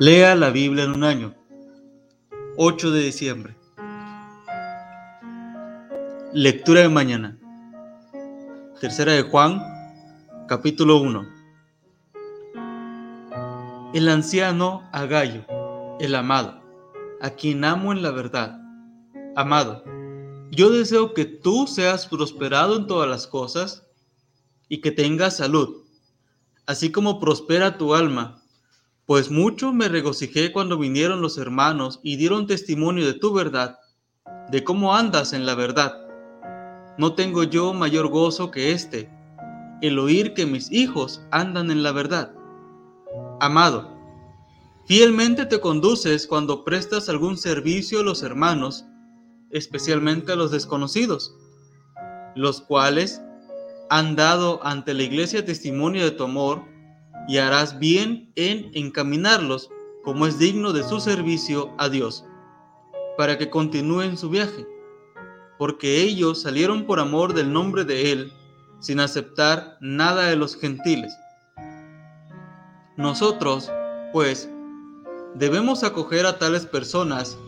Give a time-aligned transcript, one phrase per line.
[0.00, 1.34] Lea la Biblia en un año.
[2.56, 3.56] 8 de diciembre.
[6.32, 7.36] Lectura de mañana.
[8.80, 9.60] Tercera de Juan,
[10.46, 11.26] capítulo 1.
[13.92, 15.44] El anciano Agallo,
[15.98, 16.62] el amado,
[17.20, 18.56] a quien amo en la verdad.
[19.34, 19.82] Amado,
[20.52, 23.84] yo deseo que tú seas prosperado en todas las cosas
[24.68, 25.82] y que tengas salud,
[26.66, 28.37] así como prospera tu alma
[29.08, 33.78] pues mucho me regocijé cuando vinieron los hermanos y dieron testimonio de tu verdad,
[34.50, 36.06] de cómo andas en la verdad.
[36.98, 39.08] No tengo yo mayor gozo que este,
[39.80, 42.34] el oír que mis hijos andan en la verdad.
[43.40, 43.90] Amado,
[44.84, 48.84] fielmente te conduces cuando prestas algún servicio a los hermanos,
[49.48, 51.34] especialmente a los desconocidos,
[52.36, 53.22] los cuales
[53.88, 56.76] han dado ante la iglesia testimonio de tu amor
[57.28, 59.70] y harás bien en encaminarlos
[60.02, 62.24] como es digno de su servicio a Dios,
[63.18, 64.66] para que continúen su viaje,
[65.58, 68.32] porque ellos salieron por amor del nombre de Él,
[68.80, 71.14] sin aceptar nada de los gentiles.
[72.96, 73.70] Nosotros,
[74.12, 74.50] pues,
[75.34, 77.38] debemos acoger a tales personas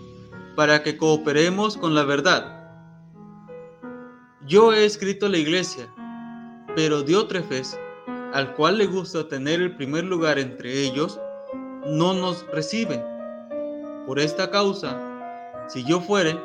[0.56, 2.60] para que cooperemos con la verdad.
[4.46, 5.88] Yo he escrito a la iglesia,
[6.74, 7.78] pero Diótrefes,
[8.32, 11.20] al cual le gusta tener el primer lugar entre ellos,
[11.86, 13.04] no nos recibe.
[14.06, 16.38] Por esta causa, si yo fuere,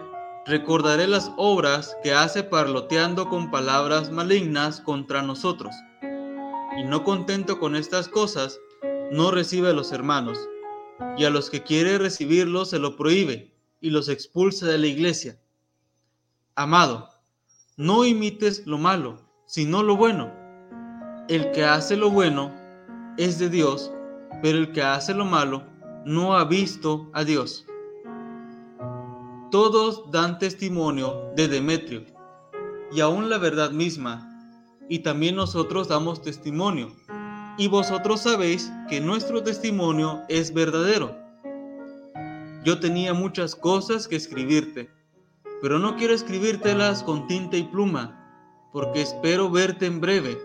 [0.45, 5.75] recordaré las obras que hace parloteando con palabras malignas contra nosotros.
[6.78, 8.59] Y no contento con estas cosas,
[9.11, 10.39] no recibe a los hermanos,
[11.17, 15.39] y a los que quiere recibirlos se lo prohíbe y los expulsa de la iglesia.
[16.56, 17.09] Amado,
[17.78, 20.44] no imites lo malo, sino lo bueno
[21.28, 22.52] el que hace lo bueno
[23.18, 23.92] es de Dios,
[24.44, 25.64] pero el que hace lo malo
[26.06, 27.66] no ha visto a Dios.
[29.50, 32.03] Todos dan testimonio de Demetrio,
[32.91, 34.30] y aún la verdad misma,
[34.88, 36.91] y también nosotros damos testimonio,
[37.58, 41.16] y vosotros sabéis que nuestro testimonio es verdadero.
[42.64, 44.91] Yo tenía muchas cosas que escribirte,
[45.59, 48.22] pero no quiero escribírtelas con tinta y pluma,
[48.72, 50.38] porque espero verte en breve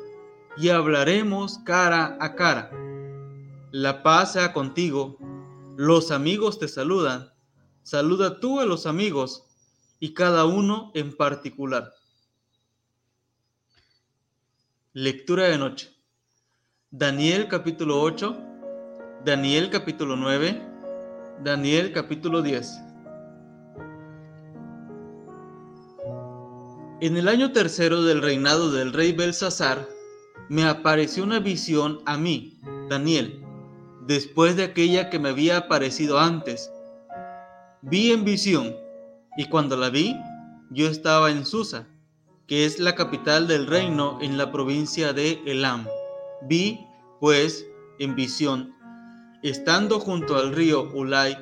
[0.57, 2.71] y hablaremos cara a cara.
[3.73, 5.17] La paz sea contigo.
[5.77, 7.31] Los amigos te saludan.
[7.83, 9.45] Saluda tú a los amigos
[10.01, 11.93] y cada uno en particular.
[14.93, 15.97] Lectura de noche.
[16.91, 18.37] Daniel capítulo 8,
[19.25, 20.61] Daniel capítulo 9,
[21.45, 22.81] Daniel capítulo 10.
[27.01, 29.89] En el año tercero del reinado del rey Belsasar,
[30.51, 33.41] me apareció una visión a mí, Daniel,
[34.09, 36.73] después de aquella que me había aparecido antes.
[37.83, 38.75] Vi en visión,
[39.37, 40.17] y cuando la vi,
[40.71, 41.87] yo estaba en Susa,
[42.49, 45.87] que es la capital del reino en la provincia de Elam.
[46.49, 46.85] Vi,
[47.21, 47.65] pues,
[48.01, 48.75] en visión,
[49.45, 51.39] estando junto al río Ulay,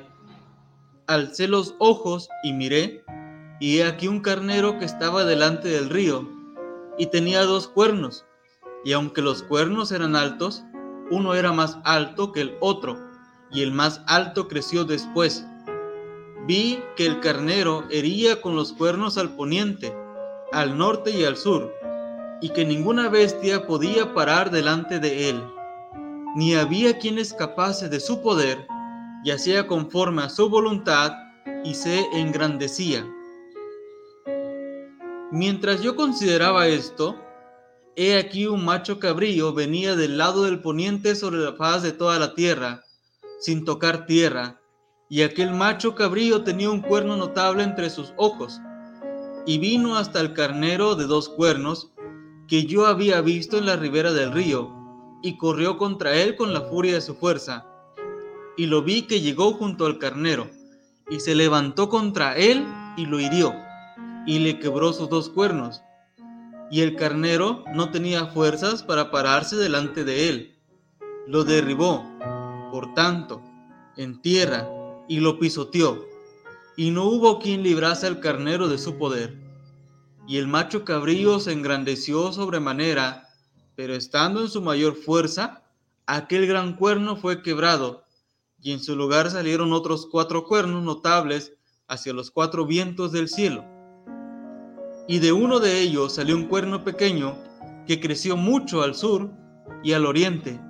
[1.07, 3.03] alcé los ojos y miré,
[3.59, 6.29] y he aquí un carnero que estaba delante del río,
[6.99, 8.27] y tenía dos cuernos,
[8.83, 10.63] y aunque los cuernos eran altos,
[11.11, 12.97] uno era más alto que el otro,
[13.51, 15.45] y el más alto creció después.
[16.47, 19.93] Vi que el carnero hería con los cuernos al poniente,
[20.51, 21.73] al norte y al sur,
[22.41, 25.43] y que ninguna bestia podía parar delante de él,
[26.35, 28.65] ni había quien escapase de su poder,
[29.23, 31.11] y hacía conforme a su voluntad,
[31.63, 33.05] y se engrandecía.
[35.31, 37.15] Mientras yo consideraba esto,
[38.01, 42.17] He aquí un macho cabrío venía del lado del poniente sobre la faz de toda
[42.17, 42.85] la tierra,
[43.41, 44.61] sin tocar tierra,
[45.09, 48.61] y aquel macho cabrío tenía un cuerno notable entre sus ojos,
[49.45, 51.91] y vino hasta el carnero de dos cuernos,
[52.47, 54.73] que yo había visto en la ribera del río,
[55.21, 57.65] y corrió contra él con la furia de su fuerza.
[58.55, 60.49] Y lo vi que llegó junto al carnero,
[61.09, 62.65] y se levantó contra él
[62.95, 63.53] y lo hirió,
[64.25, 65.81] y le quebró sus dos cuernos
[66.71, 70.55] y el carnero no tenía fuerzas para pararse delante de él.
[71.27, 72.05] Lo derribó,
[72.71, 73.41] por tanto,
[73.97, 74.69] en tierra
[75.07, 76.05] y lo pisoteó,
[76.77, 79.35] y no hubo quien librase al carnero de su poder.
[80.27, 83.27] Y el macho cabrío se engrandeció sobremanera,
[83.75, 85.63] pero estando en su mayor fuerza,
[86.05, 88.03] aquel gran cuerno fue quebrado,
[88.61, 91.53] y en su lugar salieron otros cuatro cuernos notables
[91.87, 93.78] hacia los cuatro vientos del cielo
[95.09, 97.35] y de uno de ellos salió un cuerno pequeño
[97.87, 99.31] que creció mucho al sur
[99.83, 100.61] y al oriente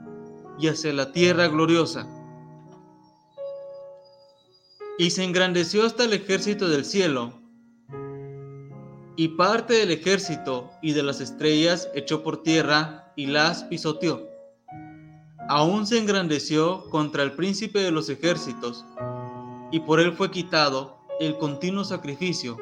[0.58, 2.08] y hacia la tierra gloriosa.
[4.98, 7.34] Y se engrandeció hasta el ejército del cielo,
[9.18, 14.26] y parte del ejército y de las estrellas echó por tierra y las pisoteó.
[15.50, 18.86] Aún se engrandeció contra el príncipe de los ejércitos,
[19.70, 22.58] y por él fue quitado el continuo sacrificio,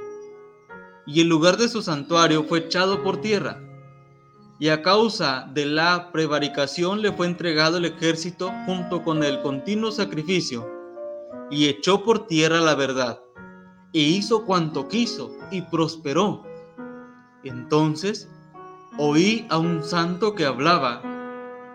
[1.08, 3.62] y el lugar de su santuario fue echado por tierra
[4.60, 9.92] y a causa de la prevaricación le fue entregado el ejército junto con el continuo
[9.92, 10.68] sacrificio,
[11.52, 13.22] y echó por tierra la verdad,
[13.94, 16.44] e hizo cuanto quiso, y prosperó.
[17.44, 18.30] Entonces
[18.98, 21.04] oí a un santo que hablaba,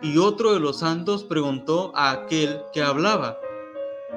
[0.02, 3.38] y otro de los santos preguntó a aquel que hablaba,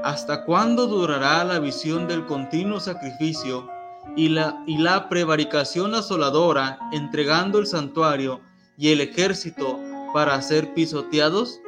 [0.03, 3.69] ¿hasta cuándo durará la visión del continuo sacrificio
[4.16, 8.42] y la, y la prevaricación asoladora, entregando el santuario
[8.78, 9.80] y el ejército
[10.13, 11.60] para ser pisoteados?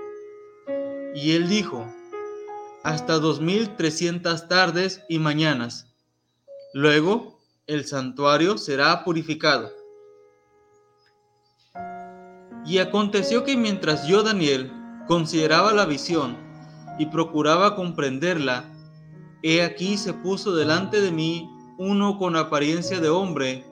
[1.15, 1.85] Y él dijo,
[2.83, 5.93] hasta dos mil trescientas tardes y mañanas.
[6.73, 9.71] Luego el santuario será purificado.
[12.65, 14.71] Y aconteció que mientras yo, Daniel,
[15.07, 16.37] consideraba la visión
[16.99, 18.63] y procuraba comprenderla,
[19.43, 23.63] he aquí se puso delante de mí uno con apariencia de hombre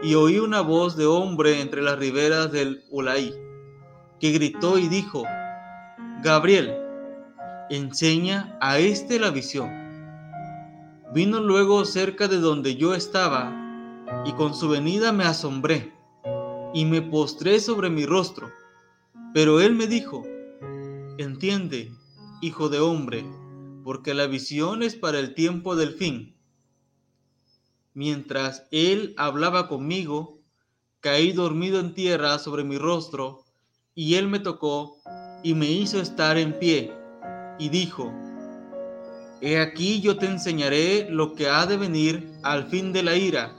[0.00, 3.34] y oí una voz de hombre entre las riberas del Ulaí,
[4.20, 5.24] que gritó y dijo,
[6.22, 6.74] Gabriel,
[7.70, 9.70] enseña a éste la visión.
[11.12, 13.58] Vino luego cerca de donde yo estaba,
[14.24, 15.92] y con su venida me asombré,
[16.72, 18.50] y me postré sobre mi rostro.
[19.34, 20.24] Pero él me dijo,
[21.18, 21.92] entiende,
[22.40, 23.24] hijo de hombre,
[23.84, 26.32] porque la visión es para el tiempo del fin
[27.94, 30.38] Mientras él hablaba conmigo,
[31.00, 33.44] caí dormido en tierra sobre mi rostro,
[33.94, 34.96] y él me tocó
[35.42, 36.90] y me hizo estar en pie,
[37.58, 38.10] y dijo,
[39.42, 43.54] He aquí yo te enseñaré lo que ha de venir al fin de la ira,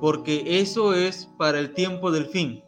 [0.00, 2.62] porque eso es para el tiempo del fin.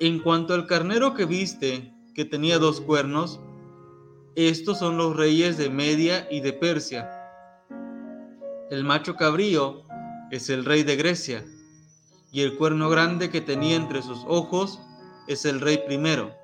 [0.00, 3.40] En cuanto al carnero que viste, que tenía dos cuernos,
[4.34, 7.17] estos son los reyes de Media y de Persia
[8.70, 9.82] el macho cabrío
[10.30, 11.44] es el rey de Grecia,
[12.30, 14.78] y el cuerno grande que tenía entre sus ojos
[15.26, 16.34] es el rey primero.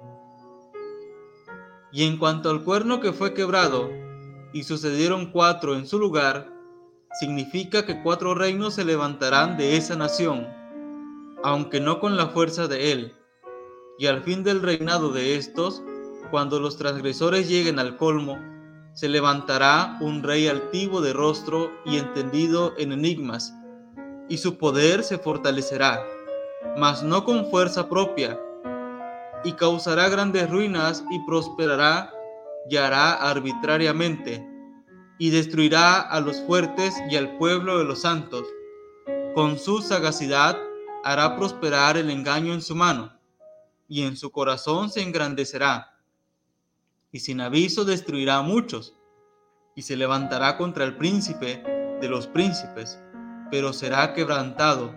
[1.92, 3.90] Y en cuanto al cuerno que fue quebrado,
[4.54, 6.50] y sucedieron cuatro en su lugar,
[7.20, 10.48] significa que cuatro reinos se levantarán de esa nación,
[11.42, 13.14] aunque no con la fuerza de él.
[13.98, 15.82] Y al fin del reinado de estos,
[16.30, 18.38] cuando los transgresores lleguen al colmo,
[18.94, 23.52] se levantará un rey altivo de rostro y entendido en enigmas,
[24.28, 26.00] y su poder se fortalecerá,
[26.78, 28.40] mas no con fuerza propia,
[29.44, 32.12] y causará grandes ruinas y prosperará
[32.70, 34.48] y hará arbitrariamente,
[35.18, 38.46] y destruirá a los fuertes y al pueblo de los santos.
[39.34, 40.56] Con su sagacidad
[41.02, 43.12] hará prosperar el engaño en su mano,
[43.88, 45.93] y en su corazón se engrandecerá
[47.14, 48.96] y sin aviso destruirá a muchos,
[49.76, 51.62] y se levantará contra el príncipe
[52.00, 53.00] de los príncipes,
[53.52, 54.92] pero será quebrantado,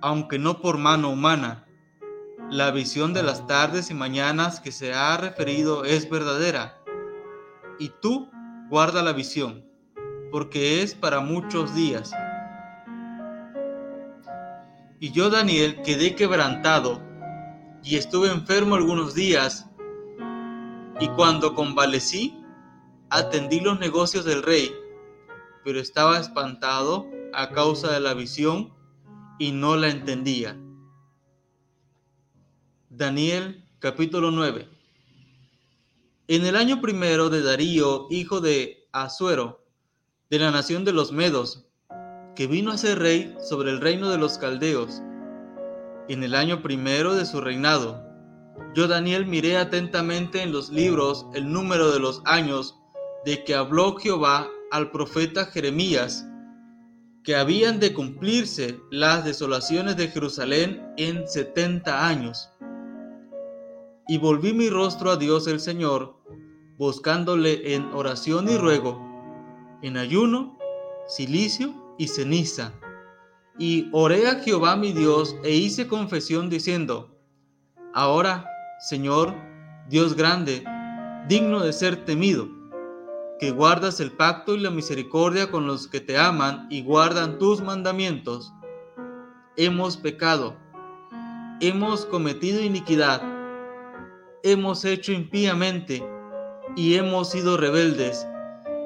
[0.00, 1.64] aunque no por mano humana.
[2.50, 6.82] La visión de las tardes y mañanas que se ha referido es verdadera,
[7.78, 8.28] y tú
[8.68, 9.64] guarda la visión,
[10.32, 12.12] porque es para muchos días.
[14.98, 17.00] Y yo, Daniel, quedé quebrantado,
[17.84, 19.68] y estuve enfermo algunos días,
[21.02, 22.32] y cuando convalecí,
[23.10, 24.72] atendí los negocios del rey,
[25.64, 28.72] pero estaba espantado a causa de la visión
[29.40, 30.56] y no la entendía.
[32.88, 34.68] Daniel capítulo 9
[36.28, 39.66] En el año primero de Darío, hijo de Asuero,
[40.30, 41.66] de la nación de los Medos,
[42.36, 45.02] que vino a ser rey sobre el reino de los Caldeos,
[46.08, 48.11] en el año primero de su reinado,
[48.74, 52.78] yo Daniel miré atentamente en los libros el número de los años
[53.24, 56.26] de que habló Jehová al profeta Jeremías,
[57.22, 62.50] que habían de cumplirse las desolaciones de Jerusalén en setenta años.
[64.08, 66.16] Y volví mi rostro a Dios el Señor,
[66.78, 69.00] buscándole en oración y ruego,
[69.82, 70.58] en ayuno,
[71.06, 72.72] silicio y ceniza.
[73.58, 77.11] Y oré a Jehová mi Dios e hice confesión diciendo,
[77.94, 78.46] Ahora,
[78.78, 79.34] Señor,
[79.90, 80.64] Dios grande,
[81.28, 82.48] digno de ser temido,
[83.38, 87.60] que guardas el pacto y la misericordia con los que te aman y guardan tus
[87.60, 88.50] mandamientos,
[89.56, 90.56] hemos pecado,
[91.60, 93.20] hemos cometido iniquidad,
[94.42, 96.02] hemos hecho impíamente
[96.74, 98.26] y hemos sido rebeldes,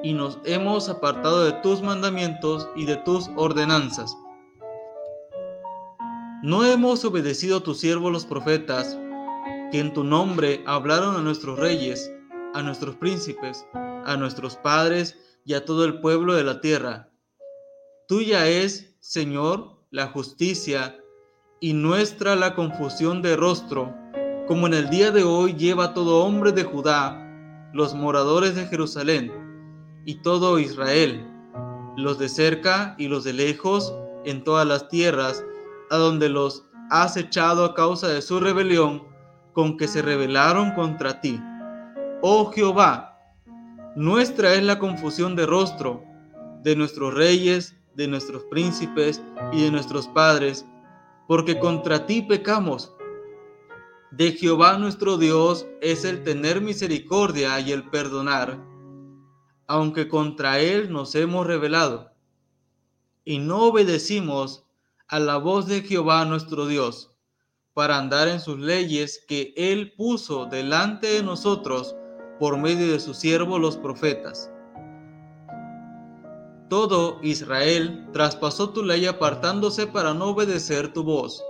[0.03, 4.17] y nos hemos apartado de tus mandamientos y de tus ordenanzas.
[6.47, 8.97] No hemos obedecido a tus siervos los profetas,
[9.69, 12.09] que en tu nombre hablaron a nuestros reyes,
[12.53, 17.09] a nuestros príncipes, a nuestros padres y a todo el pueblo de la tierra.
[18.07, 20.97] Tuya es, Señor, la justicia
[21.59, 23.93] y nuestra la confusión de rostro,
[24.47, 29.33] como en el día de hoy lleva todo hombre de Judá, los moradores de Jerusalén
[30.05, 31.27] y todo Israel,
[31.97, 35.43] los de cerca y los de lejos, en todas las tierras,
[35.89, 39.03] a donde los has echado a causa de su rebelión,
[39.53, 41.41] con que se rebelaron contra ti.
[42.21, 43.17] Oh Jehová,
[43.95, 46.03] nuestra es la confusión de rostro
[46.61, 50.65] de nuestros reyes, de nuestros príncipes y de nuestros padres,
[51.27, 52.93] porque contra ti pecamos.
[54.11, 58.63] De Jehová nuestro Dios es el tener misericordia y el perdonar,
[59.65, 62.11] aunque contra él nos hemos rebelado,
[63.25, 64.66] y no obedecimos
[65.09, 67.11] a la voz de Jehová nuestro Dios,
[67.73, 71.95] para andar en sus leyes que él puso delante de nosotros
[72.39, 74.51] por medio de sus siervos los profetas.
[76.69, 81.41] Todo Israel traspasó tu ley apartándose para no obedecer tu voz,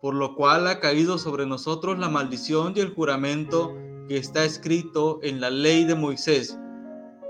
[0.00, 3.74] por lo cual ha caído sobre nosotros la maldición y el juramento
[4.06, 6.56] que está escrito en la ley de Moisés,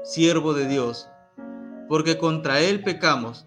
[0.04, 1.09] siervo de Dios,
[1.88, 3.47] porque contra él pecamos,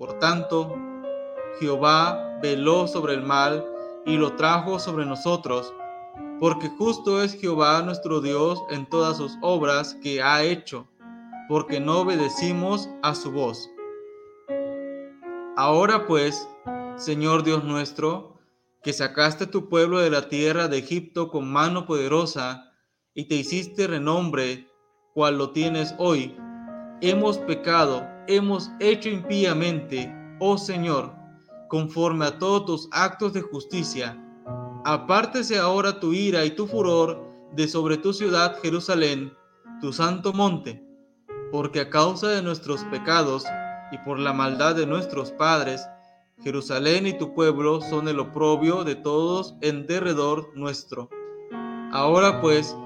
[0.00, 0.74] Por tanto,
[1.58, 3.66] Jehová veló sobre el mal
[4.06, 5.74] y lo trajo sobre nosotros,
[6.38, 10.88] porque justo es Jehová nuestro Dios en todas sus obras que ha hecho
[11.50, 13.68] porque no obedecimos a su voz.
[15.58, 16.48] Ahora pues,
[16.96, 18.38] Señor Dios nuestro,
[18.82, 22.72] que sacaste tu pueblo de la tierra de Egipto con mano poderosa
[23.12, 24.66] y te hiciste renombre
[25.12, 26.34] cual lo tienes hoy,
[27.02, 31.12] hemos pecado, hemos hecho impíamente, oh Señor,
[31.68, 34.18] conforme a todos tus actos de justicia.
[34.84, 37.22] Apártese ahora tu ira y tu furor
[37.52, 39.32] de sobre tu ciudad Jerusalén,
[39.80, 40.90] tu santo monte
[41.50, 43.44] porque a causa de nuestros pecados
[43.90, 45.86] y por la maldad de nuestros padres,
[46.42, 51.10] Jerusalén y tu pueblo son el oprobio de todos en derredor nuestro.
[51.92, 52.76] Ahora pues,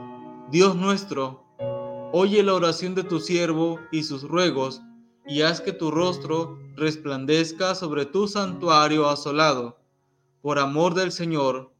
[0.50, 1.44] Dios nuestro,
[2.12, 4.82] oye la oración de tu siervo y sus ruegos,
[5.26, 9.78] y haz que tu rostro resplandezca sobre tu santuario asolado.
[10.42, 11.72] Por amor del Señor,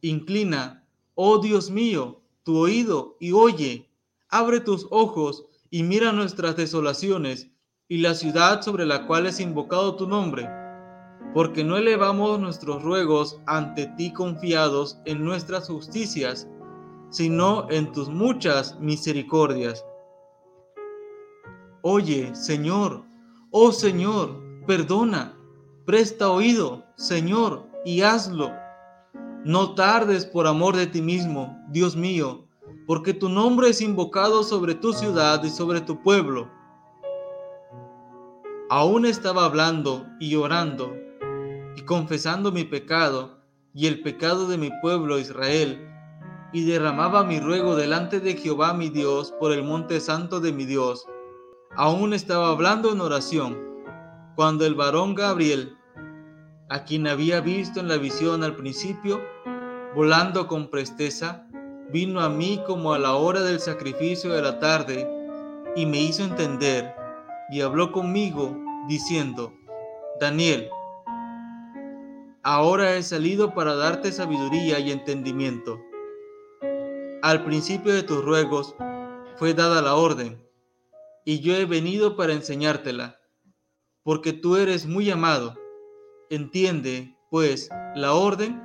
[0.00, 3.88] inclina, oh Dios mío, tu oído y oye,
[4.28, 7.50] abre tus ojos y mira nuestras desolaciones
[7.88, 10.48] y la ciudad sobre la cual es invocado tu nombre,
[11.34, 16.48] porque no elevamos nuestros ruegos ante ti confiados en nuestras justicias,
[17.10, 19.84] sino en tus muchas misericordias.
[21.90, 23.06] Oye, Señor,
[23.50, 25.34] oh Señor, perdona,
[25.86, 28.52] presta oído, Señor, y hazlo.
[29.42, 32.44] No tardes por amor de ti mismo, Dios mío,
[32.86, 36.50] porque tu nombre es invocado sobre tu ciudad y sobre tu pueblo.
[38.68, 40.94] Aún estaba hablando y orando
[41.74, 43.40] y confesando mi pecado
[43.72, 45.88] y el pecado de mi pueblo Israel,
[46.52, 50.66] y derramaba mi ruego delante de Jehová mi Dios por el monte santo de mi
[50.66, 51.06] Dios.
[51.76, 53.56] Aún estaba hablando en oración,
[54.34, 55.76] cuando el varón Gabriel,
[56.68, 59.20] a quien había visto en la visión al principio,
[59.94, 61.46] volando con presteza,
[61.90, 65.08] vino a mí como a la hora del sacrificio de la tarde
[65.76, 66.94] y me hizo entender
[67.50, 68.56] y habló conmigo
[68.88, 69.52] diciendo,
[70.20, 70.68] Daniel,
[72.42, 75.80] ahora he salido para darte sabiduría y entendimiento.
[77.22, 78.74] Al principio de tus ruegos
[79.36, 80.42] fue dada la orden,
[81.28, 83.20] y yo he venido para enseñártela,
[84.02, 85.58] porque tú eres muy amado.
[86.30, 88.62] Entiende, pues, la orden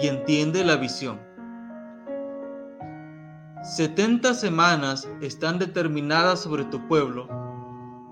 [0.00, 1.20] y entiende la visión.
[3.62, 7.28] Setenta semanas están determinadas sobre tu pueblo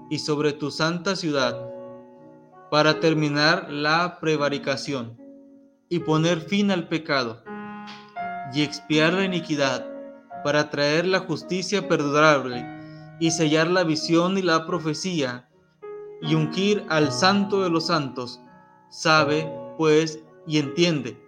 [0.08, 1.60] y sobre tu santa ciudad
[2.70, 5.18] para terminar la prevaricación
[5.88, 7.42] y poner fin al pecado
[8.54, 9.84] y expiar la iniquidad
[10.44, 12.78] para traer la justicia perdurable
[13.20, 15.48] y sellar la visión y la profecía,
[16.22, 18.40] y ungir al santo de los santos,
[18.90, 21.22] sabe, pues, y entiende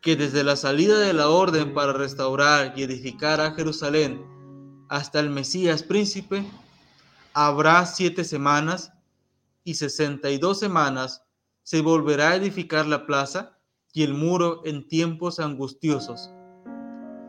[0.00, 4.24] que desde la salida de la orden para restaurar y edificar a Jerusalén
[4.88, 6.44] hasta el Mesías príncipe,
[7.34, 8.92] habrá siete semanas
[9.64, 11.24] y sesenta y dos semanas
[11.62, 13.58] se volverá a edificar la plaza
[13.92, 16.30] y el muro en tiempos angustiosos.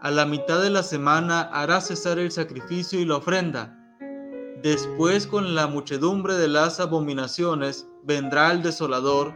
[0.00, 3.76] A la mitad de la semana hará cesar el sacrificio y la ofrenda.
[4.62, 9.34] Después con la muchedumbre de las abominaciones vendrá el desolador,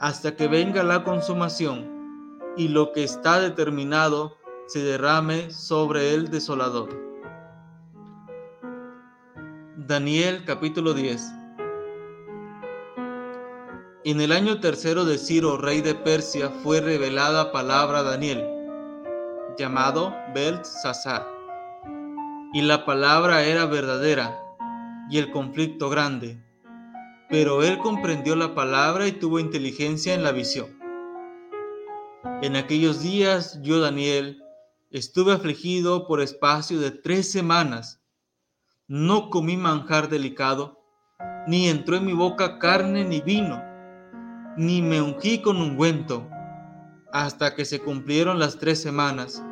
[0.00, 1.90] hasta que venga la consumación,
[2.56, 4.36] y lo que está determinado
[4.66, 6.88] se derrame sobre el desolador.
[9.76, 11.44] Daniel capítulo 10
[14.06, 18.44] en el año tercero de Ciro, rey de Persia, fue revelada palabra a Daniel,
[19.56, 21.26] llamado Belsasar.
[22.52, 24.40] Y la palabra era verdadera,
[25.10, 26.42] y el conflicto grande.
[27.28, 30.78] Pero él comprendió la palabra y tuvo inteligencia en la visión.
[32.42, 34.42] En aquellos días yo, Daniel,
[34.90, 38.02] estuve afligido por espacio de tres semanas.
[38.86, 40.80] No comí manjar delicado,
[41.46, 43.74] ni entró en mi boca carne ni vino
[44.56, 46.28] ni me ungí con ungüento,
[47.14, 49.42] hasta que se cumplieron las tres semanas.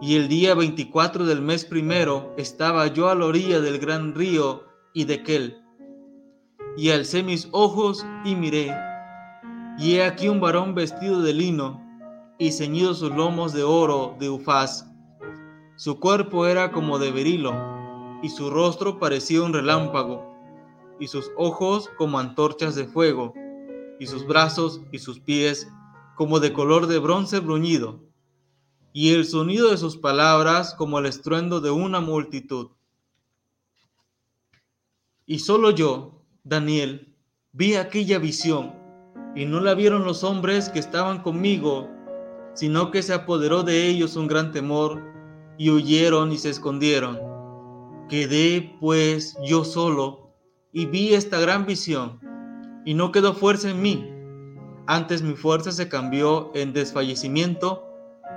[0.00, 4.62] Y el día 24 del mes primero estaba yo a la orilla del gran río
[4.94, 5.60] y de Kel.
[6.76, 8.72] Y alcé mis ojos y miré,
[9.76, 11.82] y he aquí un varón vestido de lino
[12.38, 14.88] y ceñido sus lomos de oro de ufaz.
[15.74, 17.52] Su cuerpo era como de berilo,
[18.22, 20.32] y su rostro parecía un relámpago,
[21.00, 23.34] y sus ojos como antorchas de fuego
[23.98, 25.68] y sus brazos y sus pies
[26.22, 27.98] como de color de bronce bruñido,
[28.92, 32.68] y el sonido de sus palabras como el estruendo de una multitud.
[35.26, 37.12] Y solo yo, Daniel,
[37.50, 38.72] vi aquella visión,
[39.34, 41.90] y no la vieron los hombres que estaban conmigo,
[42.54, 45.02] sino que se apoderó de ellos un gran temor,
[45.58, 47.18] y huyeron y se escondieron.
[48.08, 50.30] Quedé pues yo solo,
[50.72, 52.20] y vi esta gran visión
[52.84, 54.08] y no quedó fuerza en mí.
[54.86, 57.84] Antes mi fuerza se cambió en desfallecimiento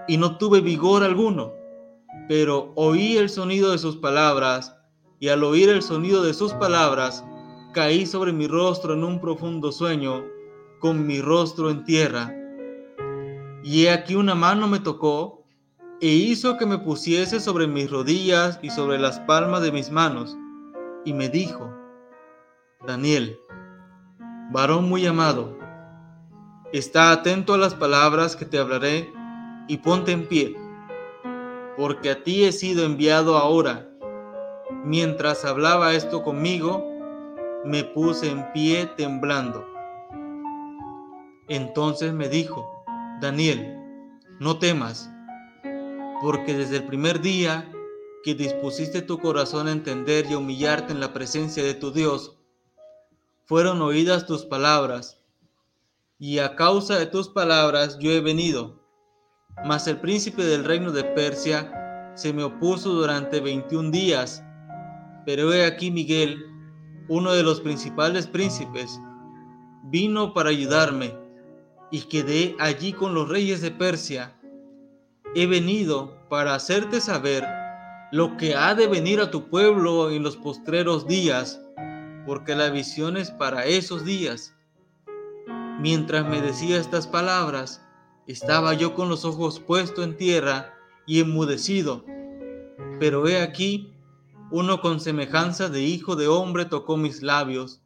[0.08, 1.54] y no tuve vigor alguno.
[2.28, 4.76] Pero oí el sonido de sus palabras
[5.20, 7.24] y al oír el sonido de sus palabras
[7.74, 10.24] caí sobre mi rostro en un profundo sueño,
[10.80, 12.34] con mi rostro en tierra.
[13.64, 15.44] Y he aquí una mano me tocó
[16.02, 20.38] e hizo que me pusiese sobre mis rodillas y sobre las palmas de mis manos,
[21.04, 21.74] y me dijo,
[22.86, 23.40] Daniel,
[24.52, 25.55] varón muy amado,
[26.78, 29.14] está atento a las palabras que te hablaré
[29.70, 30.58] y ponte en pie,
[31.78, 33.90] porque a ti he sido enviado ahora.
[34.84, 36.86] Mientras hablaba esto conmigo,
[37.64, 39.66] me puse en pie temblando.
[41.48, 42.84] Entonces me dijo,
[43.22, 43.80] Daniel,
[44.42, 45.10] no temas,
[46.22, 47.72] porque desde el primer día
[48.22, 52.38] que dispusiste tu corazón a entender y humillarte en la presencia de tu Dios,
[53.46, 55.15] fueron oídas tus palabras,
[56.20, 58.82] y a causa de tus palabras yo he venido.
[59.66, 64.44] Mas el príncipe del reino de Persia se me opuso durante veintiún días,
[65.26, 66.44] pero he aquí Miguel,
[67.08, 69.00] uno de los principales príncipes,
[69.84, 71.18] vino para ayudarme,
[71.92, 74.36] y quedé allí con los reyes de Persia.
[75.36, 77.46] He venido para hacerte saber
[78.12, 81.62] lo que ha de venir a tu pueblo en los postreros días
[82.26, 84.55] porque la visión es para esos días.
[85.80, 87.82] Mientras me decía estas palabras,
[88.28, 90.74] estaba yo con los ojos puestos en tierra
[91.06, 92.06] y enmudecido.
[93.00, 93.94] Pero he aquí,
[94.52, 97.82] uno con semejanza de hijo de hombre tocó mis labios.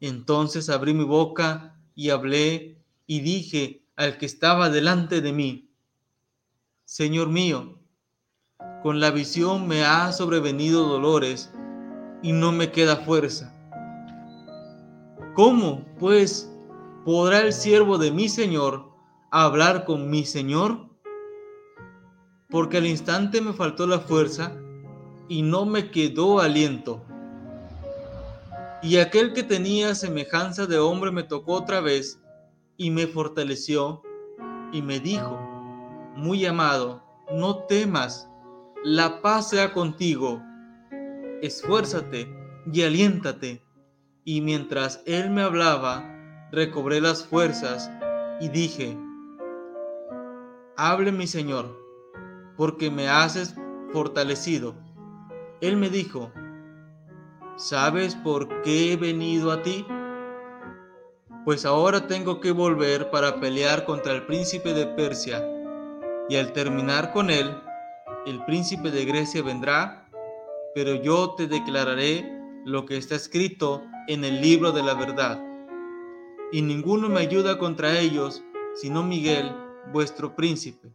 [0.00, 5.70] Entonces abrí mi boca y hablé y dije al que estaba delante de mí,
[6.84, 7.78] Señor mío,
[8.82, 11.52] con la visión me ha sobrevenido dolores
[12.22, 13.54] y no me queda fuerza.
[15.34, 16.51] ¿Cómo, pues,
[17.04, 18.88] podrá el siervo de mi Señor
[19.30, 20.88] hablar con mi Señor?
[22.50, 24.56] Porque al instante me faltó la fuerza
[25.28, 27.02] y no me quedó aliento.
[28.82, 32.20] Y aquel que tenía semejanza de hombre me tocó otra vez
[32.76, 34.02] y me fortaleció
[34.72, 35.38] y me dijo,
[36.16, 38.28] muy amado, no temas,
[38.84, 40.42] la paz sea contigo,
[41.40, 42.28] esfuérzate
[42.70, 43.62] y aliéntate.
[44.24, 46.11] Y mientras él me hablaba,
[46.52, 47.90] recobré las fuerzas
[48.38, 48.96] y dije,
[50.76, 51.74] hable mi Señor,
[52.58, 53.54] porque me haces
[53.92, 54.74] fortalecido.
[55.62, 56.30] Él me dijo,
[57.56, 59.86] ¿sabes por qué he venido a ti?
[61.46, 65.42] Pues ahora tengo que volver para pelear contra el príncipe de Persia,
[66.28, 67.50] y al terminar con él,
[68.26, 70.08] el príncipe de Grecia vendrá,
[70.74, 72.30] pero yo te declararé
[72.64, 75.51] lo que está escrito en el libro de la verdad.
[76.52, 79.50] Y ninguno me ayuda contra ellos, sino Miguel,
[79.90, 80.92] vuestro príncipe.